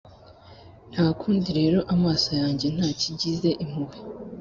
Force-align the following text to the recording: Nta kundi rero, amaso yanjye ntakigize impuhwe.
Nta 0.91 1.05
kundi 1.19 1.49
rero, 1.59 1.79
amaso 1.93 2.29
yanjye 2.41 2.67
ntakigize 2.75 3.49
impuhwe. 3.63 3.97